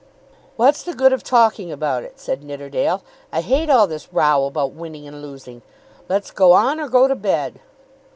"What's 0.55 0.81
the 0.81 0.95
good 0.95 1.13
of 1.13 1.21
talking 1.23 1.71
about 1.71 2.01
it?" 2.01 2.19
said 2.19 2.43
Nidderdale. 2.43 3.03
"I 3.31 3.41
hate 3.41 3.69
all 3.69 3.85
this 3.85 4.11
row 4.11 4.47
about 4.47 4.71
winning 4.71 5.07
and 5.07 5.21
losing. 5.21 5.61
Let's 6.09 6.31
go 6.31 6.53
on, 6.53 6.79
or 6.79 6.89
go 6.89 7.07
to 7.07 7.13
bed." 7.13 7.59